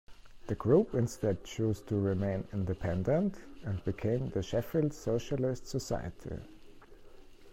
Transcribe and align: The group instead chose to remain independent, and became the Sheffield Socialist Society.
The 0.47 0.55
group 0.55 0.95
instead 0.95 1.43
chose 1.43 1.79
to 1.81 1.95
remain 1.95 2.47
independent, 2.53 3.35
and 3.63 3.85
became 3.85 4.29
the 4.31 4.41
Sheffield 4.41 4.93
Socialist 4.93 5.67
Society. 5.67 6.39